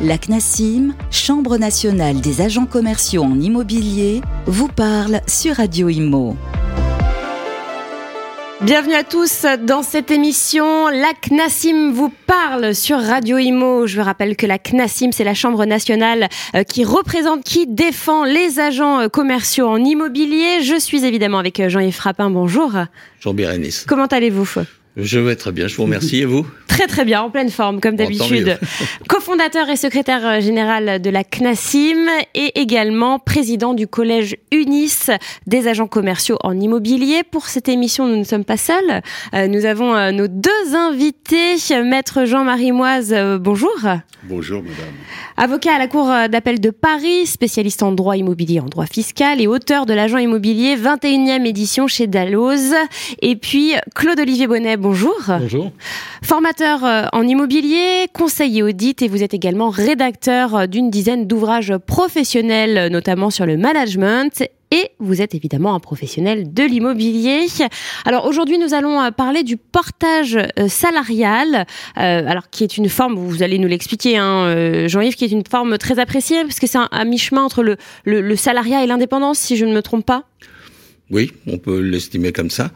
[0.00, 6.36] La CNASIM, Chambre nationale des agents commerciaux en immobilier, vous parle sur Radio Imo.
[8.60, 10.86] Bienvenue à tous dans cette émission.
[10.86, 13.88] La CNASIM vous parle sur Radio Imo.
[13.88, 18.22] Je vous rappelle que la CNASIM, c'est la Chambre nationale euh, qui représente, qui défend
[18.22, 20.62] les agents euh, commerciaux en immobilier.
[20.62, 22.30] Je suis évidemment avec euh, Jean-Yves Frappin.
[22.30, 22.70] Bonjour.
[23.16, 23.84] Bonjour Bérénice.
[23.88, 24.48] Comment allez-vous?
[24.96, 26.18] Je vais très bien, je vous remercie.
[26.18, 26.46] Et vous?
[26.78, 28.56] Très très bien, en pleine forme, comme d'habitude.
[29.08, 35.10] Co-fondateur et secrétaire euh, général de la CNASIM et également président du collège UNIS
[35.48, 37.24] des agents commerciaux en immobilier.
[37.28, 39.02] Pour cette émission, nous ne sommes pas seuls.
[39.34, 41.56] Euh, nous avons euh, nos deux invités.
[41.82, 43.74] Maître Jean-Marie Moise, bonjour.
[44.22, 44.94] Bonjour, madame.
[45.36, 49.48] Avocat à la Cour d'appel de Paris, spécialiste en droit immobilier, en droit fiscal et
[49.48, 52.74] auteur de l'agent immobilier 21e édition chez Dalloz.
[53.20, 55.16] Et puis Claude-Olivier Bonnet, bonjour.
[55.26, 55.72] Bonjour.
[56.22, 61.76] Formateur euh, en immobilier, conseiller audit et vous êtes également rédacteur euh, d'une dizaine d'ouvrages
[61.78, 67.46] professionnels, notamment sur le management et vous êtes évidemment un professionnel de l'immobilier.
[68.04, 70.38] Alors aujourd'hui, nous allons euh, parler du portage
[70.68, 75.46] salarial, alors qui est une forme, vous allez nous l'expliquer, hein, Jean-Yves, qui est une
[75.48, 77.62] forme très appréciée parce que c'est un, mi-chemin entre
[78.04, 80.24] le salariat et l'indépendance, si je ne me trompe pas?
[81.10, 82.70] Oui, on peut l'estimer comme ça.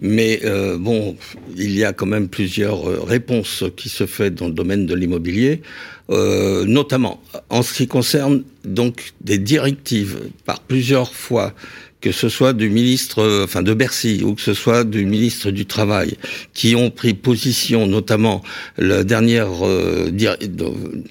[0.00, 1.16] Mais euh, bon,
[1.56, 4.94] il y a quand même plusieurs euh, réponses qui se font dans le domaine de
[4.94, 5.62] l'immobilier,
[6.10, 11.54] euh, notamment en ce qui concerne donc des directives par plusieurs fois
[12.00, 15.66] que ce soit du ministre, enfin de Bercy, ou que ce soit du ministre du
[15.66, 16.16] Travail,
[16.52, 18.42] qui ont pris position, notamment
[18.76, 19.50] la dernière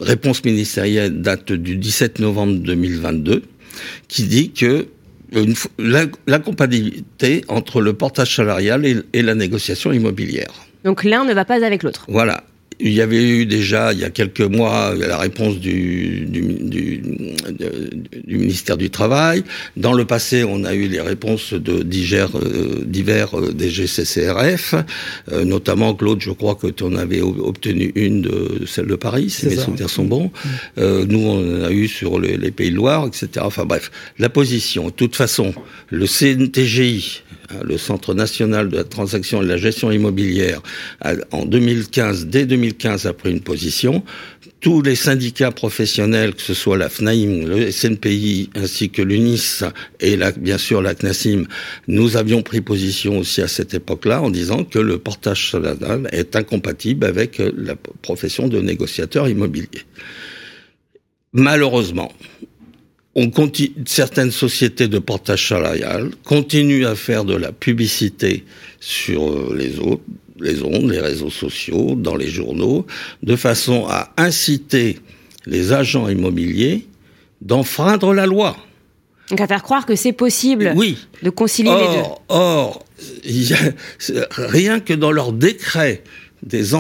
[0.02, 3.41] réponse ministérielle date du 17 novembre 2022,
[4.09, 4.88] qui dit que
[5.77, 10.51] la, compatibilité entre le portage salarial et la négociation immobilière.
[10.83, 12.05] Donc l'un ne va pas avec l'autre.
[12.07, 12.43] Voilà.
[12.79, 17.03] Il y avait eu déjà, il y a quelques mois, la réponse du, du, du,
[17.52, 19.44] du, ministère du Travail.
[19.77, 24.75] Dans le passé, on a eu les réponses de divers, euh, divers euh, des GCCRF,
[25.31, 29.29] euh, notamment Claude, je crois que tu en avais obtenu une de celle de Paris,
[29.29, 30.31] si mes souvenirs sont bons.
[30.78, 33.29] Euh, nous, on en a eu sur les, les Pays de Loire, etc.
[33.41, 34.85] Enfin bref, la position.
[34.85, 35.53] De toute façon,
[35.89, 40.62] le CNTGI, hein, le Centre national de la transaction et de la gestion immobilière,
[41.31, 44.03] en 2015, dès 2015, 2015 a pris une position.
[44.59, 49.63] Tous les syndicats professionnels, que ce soit la FNAIM, le SNPI, ainsi que l'UNIS
[50.00, 51.46] et bien sûr la CNASIM,
[51.88, 56.35] nous avions pris position aussi à cette époque-là en disant que le portage salarial est
[56.35, 59.85] incompatible avec la profession de négociateur immobilier.
[61.34, 62.12] Malheureusement,
[63.85, 68.44] certaines sociétés de portage salarial continuent à faire de la publicité
[68.80, 70.03] sur les autres,
[70.40, 72.85] les ondes, les réseaux sociaux, dans les journaux,
[73.22, 74.97] de façon à inciter
[75.46, 76.88] les agents immobiliers
[77.41, 78.56] d'enfreindre la loi.
[79.29, 80.97] Donc à faire croire que c'est possible oui.
[81.24, 82.09] de concilier les deux.
[82.28, 82.85] Or,
[84.31, 86.03] rien que dans leur décret
[86.44, 86.72] des,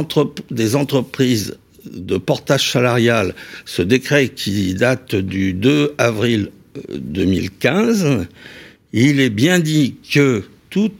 [0.51, 3.33] des entreprises de portage salarial,
[3.65, 6.51] ce décret qui date du 2 avril
[6.93, 8.25] 2015, euh,
[8.93, 10.93] il est bien dit que toute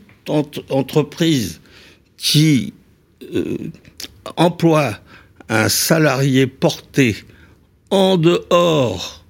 [0.70, 1.60] entreprise
[2.18, 2.74] qui
[3.34, 3.58] euh,
[4.38, 4.98] emploie
[5.50, 7.16] un salarié porté
[7.90, 9.21] en dehors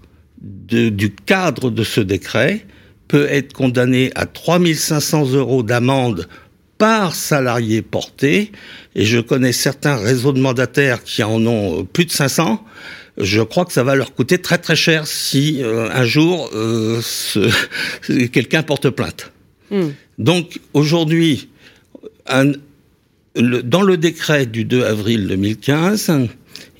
[0.42, 2.66] du cadre de ce décret
[3.08, 6.28] peut être condamné à 3500 euros d'amende
[6.78, 8.52] par salarié porté,
[8.96, 12.64] et je connais certains réseaux de mandataires qui en ont plus de 500,
[13.18, 17.02] je crois que ça va leur coûter très très cher si euh, un jour euh,
[18.32, 19.32] quelqu'un porte plainte.
[19.70, 19.90] Hmm.
[20.18, 21.50] Donc aujourd'hui,
[22.28, 26.30] dans le décret du 2 avril 2015,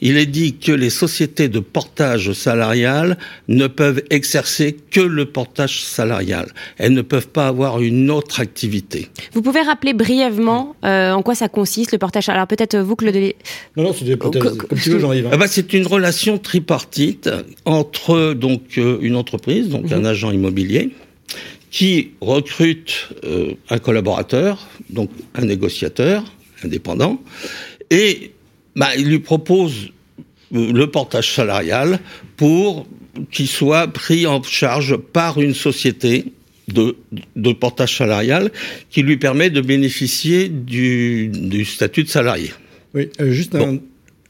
[0.02, 3.18] il est dit que les sociétés de portage salarial
[3.48, 6.52] ne peuvent exercer que le portage salarial.
[6.78, 9.10] Elles ne peuvent pas avoir une autre activité.
[9.34, 12.30] Vous pouvez rappeler brièvement euh, en quoi ça consiste le portage?
[12.30, 13.12] Alors peut-être vous que le...
[13.78, 14.32] Non, non, c'est comme
[14.80, 15.30] tu veux, Jean-Yves.
[15.32, 17.30] Ah bah, c'est une relation tripartite
[17.66, 19.94] entre donc euh, une entreprise, donc mhm.
[19.94, 20.92] un agent immobilier,
[21.70, 26.24] qui recrute euh, un collaborateur, donc un négociateur,
[26.64, 27.22] indépendant,
[27.90, 28.32] et
[28.76, 29.90] bah, il lui propose euh,
[30.52, 32.00] le portage salarial
[32.38, 32.88] pour
[33.32, 36.26] qu'il soit pris en charge par une société
[36.68, 36.96] de,
[37.36, 38.52] de, portage salarial
[38.90, 42.52] qui lui permet de bénéficier du, du statut de salarié.
[42.94, 43.78] Oui, euh, juste un,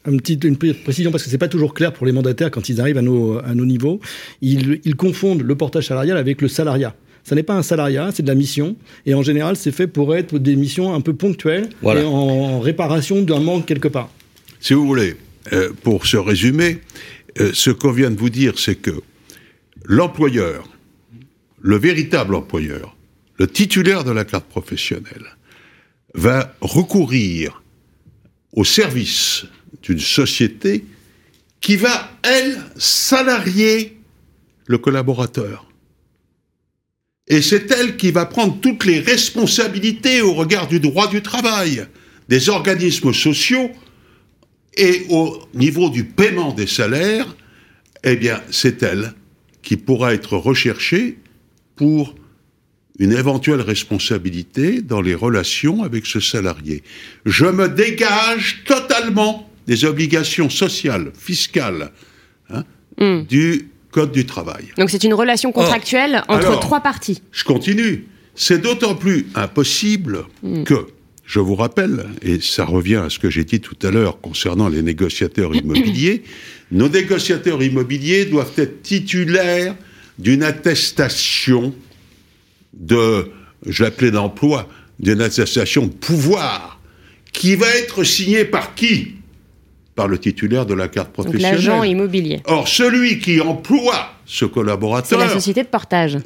[0.06, 2.82] un petit, une précision parce que c'est pas toujours clair pour les mandataires quand ils
[2.82, 4.00] arrivent à nos, à nos niveaux.
[4.42, 6.96] Ils, ils confondent le portage salarial avec le salariat.
[7.24, 8.76] Ça n'est pas un salariat, c'est de la mission.
[9.06, 13.22] Et en général, c'est fait pour être des missions un peu ponctuelles et en réparation
[13.22, 14.10] d'un manque quelque part.
[14.60, 15.16] Si vous voulez,
[15.52, 16.82] euh, pour se résumer,
[17.40, 19.02] euh, ce qu'on vient de vous dire, c'est que
[19.86, 20.70] l'employeur,
[21.62, 22.96] le véritable employeur,
[23.38, 25.26] le titulaire de la carte professionnelle,
[26.14, 27.64] va recourir
[28.54, 29.46] au service
[29.82, 30.86] d'une société
[31.62, 33.98] qui va, elle, salarier
[34.68, 35.68] le collaborateur.
[37.28, 41.86] Et c'est elle qui va prendre toutes les responsabilités au regard du droit du travail,
[42.30, 43.72] des organismes sociaux
[44.78, 47.36] et au niveau du paiement des salaires,
[48.04, 49.14] eh bien, c'est elle
[49.62, 51.18] qui pourra être recherchée
[51.76, 52.16] pour
[53.00, 56.84] une éventuelle responsabilité dans les relations avec ce salarié.
[57.26, 61.92] Je me dégage totalement des obligations sociales, fiscales,
[62.50, 62.64] hein,
[62.98, 63.24] Hmm.
[63.24, 64.72] du Code du travail.
[64.78, 67.22] Donc c'est une relation contractuelle entre alors, trois parties.
[67.34, 68.08] Je continue.
[68.36, 70.26] C'est d'autant plus impossible
[70.66, 70.88] que,
[71.32, 74.68] je vous rappelle, et ça revient à ce que j'ai dit tout à l'heure concernant
[74.68, 76.24] les négociateurs immobiliers,
[76.74, 79.78] nos négociateurs immobiliers doivent être titulaires
[80.20, 81.74] d'une attestation
[82.74, 83.32] de,
[83.66, 84.68] je l'appelais d'emploi,
[85.00, 86.82] d'une attestation de pouvoir,
[87.32, 89.14] qui va être signée par qui?
[89.96, 91.54] Par le titulaire de la carte professionnelle.
[91.56, 92.42] l'agent immobilier.
[92.44, 96.18] Or, celui qui emploie ce C'est collaborateur, la société de portage.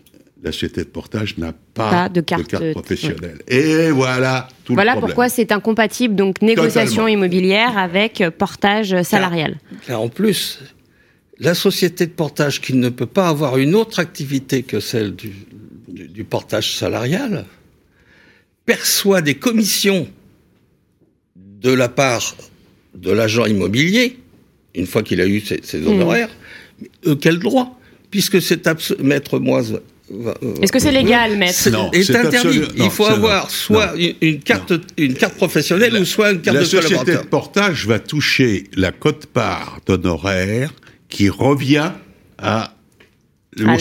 [0.46, 3.40] La société de portage n'a pas, Pas de carte, euh, professionnelle.
[3.48, 7.08] Et voilà tout Voilà le pourquoi c'est incompatible, donc négociation Totalement.
[7.08, 9.58] immobilière avec euh, portage salarial.
[9.88, 10.60] Car en plus,
[11.40, 15.32] la société de portage qui ne peut pas avoir une autre activité que celle du,
[15.88, 17.46] du- du portage salarial
[18.66, 20.08] perçoit des commissions
[21.36, 22.36] de la part
[22.94, 24.20] de l'agent immobilier,
[24.76, 26.30] une fois qu'il a eu ses, ses honoraires,
[27.08, 27.80] euh, quel droit?
[28.12, 28.68] Puisque c'est
[29.02, 29.82] maître Moise.
[30.62, 32.60] Est-ce que c'est légal, maître c'est Non, est c'est interdit.
[32.60, 33.50] absolu- Il faut avoir non.
[33.50, 34.14] soit Non.
[34.22, 37.24] une, carte, une carte professionnelle ou soit une carte la de société collaborateur.
[37.24, 40.72] de portage va toucher la cote-part d'honoraires
[41.10, 41.92] qui revient
[42.38, 42.76] à,
[43.66, 43.80] À au,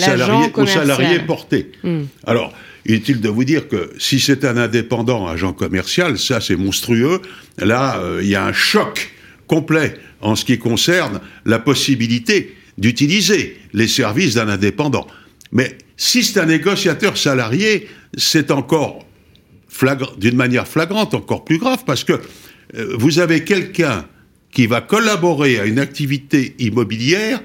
[0.66, 1.72] salarié porté.
[1.82, 2.04] Hmm.
[2.26, 2.54] Alors,
[2.86, 7.20] inutile de vous dire que si c'est un indépendant agent commercial, ça c'est monstrueux.
[7.58, 9.10] Là, euh, il y a un choc
[9.46, 15.06] complet en ce qui concerne la possibilité d'utiliser les services d'un indépendant.
[15.52, 19.04] Mais si c'est un négociateur salarié, c'est encore
[20.18, 24.04] d'une manière flagrante, encore plus grave, parce que euh, vous avez quelqu'un
[24.52, 27.42] qui va collaborer à une activité immobilière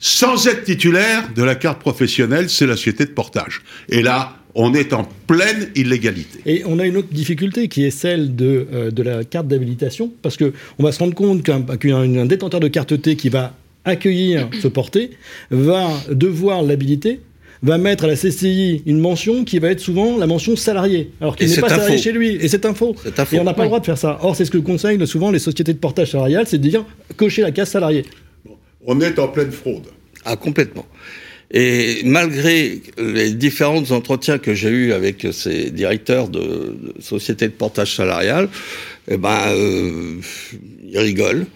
[0.00, 3.62] sans être titulaire de la carte professionnelle, c'est la société de portage.
[3.88, 6.40] Et là, on est en pleine illégalité.
[6.46, 10.12] Et on a une autre difficulté qui est celle de, euh, de la carte d'habilitation,
[10.22, 13.28] parce que on va se rendre compte qu'un qu'un- un détenteur de carte T qui
[13.28, 13.54] va
[13.84, 15.10] accueillir ce porté
[15.50, 17.20] va devoir l'habiliter
[17.62, 21.34] va mettre à la CCI une mention qui va être souvent la mention salarié, alors
[21.36, 22.02] qu'il n'est pas salarié faux.
[22.02, 22.36] chez lui.
[22.40, 22.94] Et c'est un faux.
[23.02, 23.36] C'est un faux.
[23.36, 23.66] Et on n'a pas Oui.
[23.66, 24.18] le droit de faire ça.
[24.22, 26.84] Or, c'est ce que conseillent souvent les sociétés de portage salarial, c'est de dire
[27.16, 28.04] cocher la case salarié.
[28.86, 29.86] On est en pleine fraude.
[30.24, 30.86] Ah, complètement.
[31.50, 37.52] Et malgré les différents entretiens que j'ai eus avec ces directeurs de, de sociétés de
[37.52, 38.48] portage salarial,
[39.10, 40.16] eh ben, euh,
[40.86, 41.46] ils rigolent.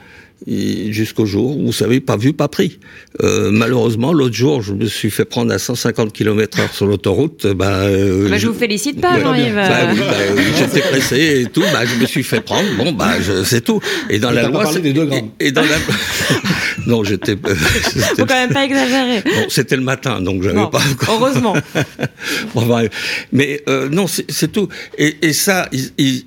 [0.46, 2.78] Jusqu'au jour où, vous savez, pas vu, pas pris.
[3.22, 7.46] Euh, malheureusement, l'autre jour, je me suis fait prendre à 150 km heure sur l'autoroute.
[7.46, 9.20] Bah, euh, Bah, je vous félicite pas, Ouais.
[9.22, 9.54] Jean-Yves.
[9.54, 11.62] Bah oui, bah, j'étais pressé et tout.
[11.72, 12.68] Bah, je me suis fait prendre.
[12.76, 13.80] Bon, bah, je- c'est tout.
[14.10, 15.30] Et dans Et la loi, des deux grammes.
[15.40, 15.68] Et, et dans la
[16.86, 17.32] non, j'étais.
[17.32, 17.54] euh,
[18.16, 19.22] Faut quand même pas exagérer.
[19.24, 21.14] Bon, c'était le matin, donc j'avais Bon, pas encore.
[21.20, 21.54] heureusement.
[22.54, 23.26] Bon, bref.
[23.32, 24.68] Mais euh, non, c'est c'est tout.
[24.98, 26.24] Et, et ça, ils, ils-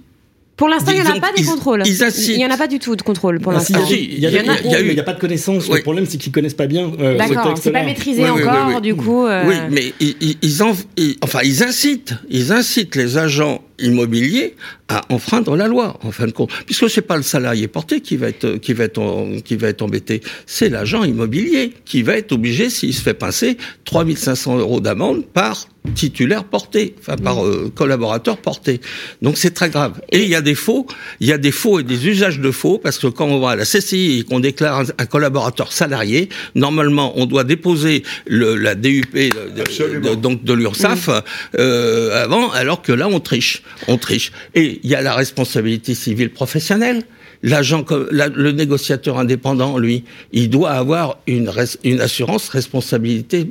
[0.58, 1.84] Pour l'instant, il n'y en a pas des ils- contrôles.
[1.86, 2.30] ils incitent.
[2.30, 3.88] Il n'y en a pas du tout de contrôle pour Ah, si, l'instant.
[3.92, 4.94] il y a, Il y en a- des contrôles, il y a eu- mais il
[4.96, 5.68] n'y a pas de connaissance.
[5.68, 5.78] Oui.
[5.78, 8.48] Le problème, c'est qu'ils connaissent pas bien euh, D'accord, c'est pas maîtrisé Oui, oui, oui,
[8.48, 8.82] encore, oui.
[8.82, 9.26] du coup.
[9.26, 13.62] euh, Oui, mais ils, ils- ils en- ils- enfin, ils incitent, ils incitent les agents
[13.79, 14.55] immobiliers
[14.88, 18.17] à enfreindre la loi, en fin de compte, puisque c'est pas le salarié porté qui
[18.17, 22.32] va être, qui va être, qui va être embêté, c'est l'agent immobilier qui va être
[22.32, 28.38] obligé, s'il se fait pincer, 3500 euros d'amende par titulaire porté, enfin par euh, collaborateur
[28.38, 28.82] porté.
[29.22, 30.01] Donc c'est très grave.
[30.12, 30.88] Et il y a des faux,
[31.20, 33.51] il y a des faux et des usages de faux, parce que quand on va
[33.51, 38.55] à la CCI et qu'on déclare un, un collaborateur salarié, normalement on doit déposer le,
[38.55, 41.10] la DUP de, donc de l'URSSAF
[41.58, 44.32] euh, avant, alors que là on triche, on triche.
[44.54, 47.04] Et il y a la responsabilité civile professionnelle.
[47.44, 53.48] L'agent, la- le négociateur indépendant, lui, il doit avoir une, res- une assurance responsabilité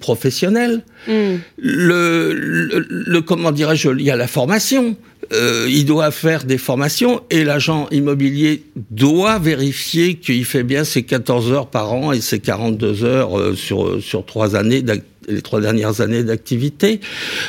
[0.00, 0.82] professionnelle.
[1.06, 1.36] hmm.
[1.58, 4.96] Le, le, le- comment dirais-je, il y a la formation.
[5.32, 11.02] Euh, il doit faire des formations et l'agent immobilier doit vérifier qu'il fait bien ses
[11.02, 15.42] 14 heures par an et ses 42 heures euh, sur, sur trois années d'ac- les
[15.42, 17.00] trois dernières années d'activité.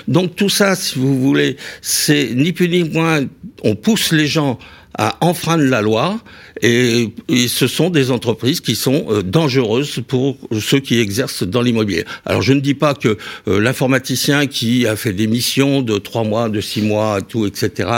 [0.07, 3.25] Donc tout ça, si vous voulez, c'est ni plus ni moins,
[3.63, 4.59] on pousse les gens
[4.97, 6.19] à enfreindre la loi
[6.61, 7.09] et,
[7.47, 12.05] ce sont des entreprises qui sont euh, dangereuses pour ceux qui exercent dans l'immobilier.
[12.25, 16.23] Alors je ne dis pas que euh, l'informaticien qui a fait des missions de trois
[16.23, 17.89] mois, de six mois, tout, etc.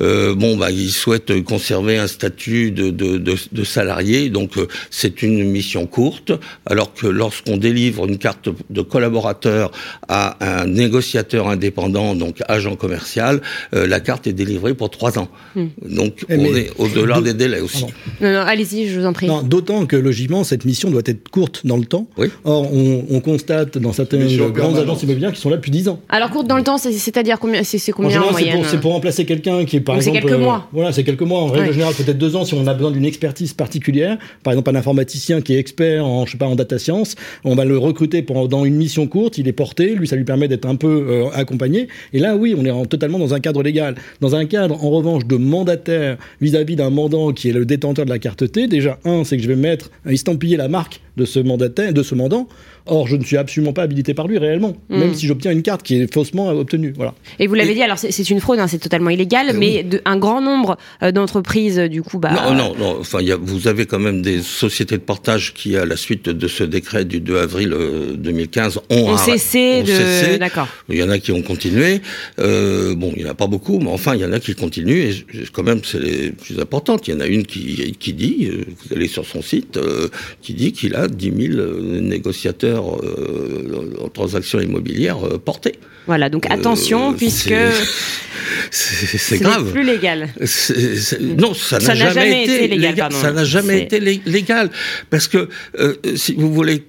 [0.00, 4.52] Euh, bon, bah, il souhaite conserver un statut de, de, de, de salarié, donc
[4.90, 6.32] c'est une mission courte.
[6.66, 9.70] Alors que lorsqu'on délivre une carte de collaborateur
[10.08, 13.40] à un négociateur indépendant, donc agent commercial,
[13.72, 15.28] la carte est délivrée pour trois ans.
[15.54, 15.68] Hmm.
[15.82, 17.84] Donc on est au-delà des délais aussi.
[18.20, 19.28] Non, non, allez-y, je vous en prie.
[19.44, 22.06] D'autant que logiquement, cette mission doit être courte dans le temps.
[22.44, 26.00] Or, on, constate dans certaines grandes agences immobilières qui sont là depuis 10 ans.
[26.08, 29.64] Alors, courte dans le temps, c'est-à-dire combien, c'est combien en, moyenne C'est pour, remplacer quelqu'un
[29.64, 30.18] qui est par exemple.
[30.18, 30.68] C'est quelques mois.
[30.72, 31.40] Voilà, c'est quelques mois.
[31.40, 34.18] En règle générale, peut-être deux ans si on a besoin d'une expertise particulière.
[34.42, 37.14] Par exemple, un informaticien qui est expert en, je sais pas, en data science,
[37.44, 39.38] on va le recruter pendant une mission courte.
[39.38, 41.88] Il est porté, lui, ça lui permet d'être un peu euh, accompagné.
[42.12, 43.94] Et là, oui, on est totalement dans un cadre légal.
[44.20, 48.10] Dans un cadre, en revanche, de mandataire vis-à-vis d'un mandant qui est le détenteur de
[48.10, 51.40] la carte T, déjà, un, c'est que je vais mettre, estampiller la marque de ce
[51.40, 52.48] de ce mandant.
[52.86, 54.98] Or, je ne suis absolument pas habilité par lui réellement, hmm.
[54.98, 56.92] même si j'obtiens une carte qui est faussement obtenue.
[56.94, 57.14] Voilà.
[57.38, 60.02] Et vous l'avez dit, alors c'est une fraude, hein, c'est totalement illégal, euh, mais de,
[60.04, 62.32] un grand nombre euh, d'entreprises, du coup, bah.
[62.34, 62.96] Non, non, non.
[63.00, 66.28] Enfin, y a, vous avez quand même des sociétés de portage qui, à la suite
[66.28, 67.74] de ce décret du 2 avril
[68.16, 70.36] 2015, euh, ont, ont cessé de.
[70.36, 70.68] D'accord.
[70.90, 72.02] Il y en a qui ont continué.
[72.38, 74.54] Euh, bon, il n'y en a pas beaucoup, mais enfin, il y en a qui
[74.54, 75.10] continuent.
[75.10, 75.14] Et
[75.54, 77.08] quand même, c'est les plus importantes.
[77.08, 79.78] Il y en a une qui, qui dit, vous allez sur son site,
[80.42, 85.78] qui dit qu'il a 10 000 négociateurs euh, en transactions immobilières euh, portées.
[86.06, 87.54] Voilà, donc attention, euh, puisque
[88.70, 89.72] c'est grave.
[89.72, 90.28] plus légal.
[91.38, 93.12] non, ça n'a jamais, été légal.
[93.12, 94.70] ça n'a jamais été légal
[95.10, 95.48] parce que
[96.14, 96.82] si vous voulez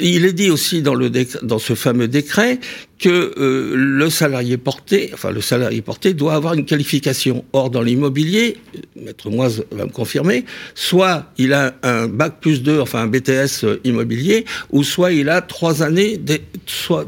[0.00, 1.10] il est dit aussi dans, le
[1.42, 2.58] dans ce fameux décret
[2.98, 7.44] que euh, le salarié porté, enfin le salarié porté doit avoir une qualification.
[7.52, 8.56] Or, dans l'immobilier,
[8.96, 10.44] Maître Moise va me confirmer,
[10.74, 15.42] soit il a un bac plus 2, enfin un BTS immobilier, ou soit il a
[15.42, 16.20] trois années,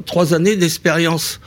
[0.04, 1.40] trois années d'expérience.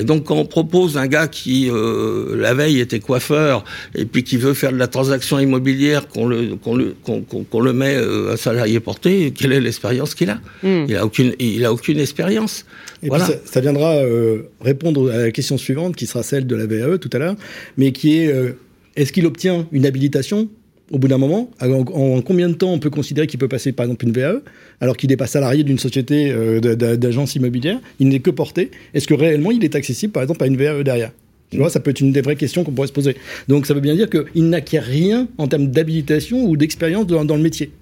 [0.00, 3.64] Et donc quand on propose un gars qui euh, la veille était coiffeur
[3.94, 7.72] et puis qui veut faire de la transaction immobilière, qu'on le qu'on le qu'on le
[7.74, 10.86] met euh, un salarié porté, quelle est l'expérience qu'il a hmm.
[10.88, 12.64] Il a aucune il a aucune expérience.
[13.02, 13.26] Et voilà.
[13.26, 16.98] puis ça, viendra euh, répondre à la question suivante qui sera celle de la VAE
[16.98, 17.36] tout à l'heure,
[17.76, 18.52] mais qui est euh,
[18.96, 20.48] est-ce qu'il obtient une habilitation
[20.90, 23.84] au bout d'un moment, en, combien de temps on peut considérer qu'il peut passer par
[23.86, 24.42] exemple une VAE,
[24.80, 29.06] alors qu'il n'est pas salarié d'une société euh, d'agence immobilière, il n'est que porté, est-ce
[29.06, 31.12] que réellement il est accessible par exemple à une VAE derrière?
[31.50, 33.16] Tu vois, ça peut être une des vraies questions qu'on pourrait se poser.
[33.48, 37.42] Donc ça veut bien dire qu'il n'acquiert rien en termes d'habilitation ou d'expérience dans, le
[37.42, 37.72] métier.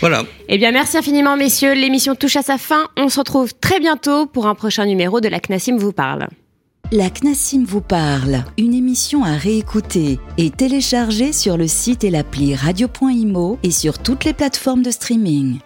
[0.00, 0.24] Voilà.
[0.48, 1.74] Eh bien, merci infiniment, messieurs.
[1.74, 2.88] L'émission touche à sa fin.
[2.96, 6.26] On se retrouve très bientôt pour un prochain numéro de La CNASIM vous parle.
[6.96, 12.54] La CNASIM vous parle, une émission à réécouter et télécharger sur le site et l'appli
[12.54, 15.58] radio.imo et sur toutes les plateformes de streaming.